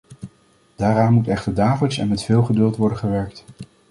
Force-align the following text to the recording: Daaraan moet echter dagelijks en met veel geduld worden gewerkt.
Daaraan 0.75 1.13
moet 1.13 1.27
echter 1.27 1.53
dagelijks 1.53 1.97
en 1.97 2.07
met 2.07 2.23
veel 2.23 2.43
geduld 2.43 2.75
worden 2.77 2.97
gewerkt. 2.97 3.43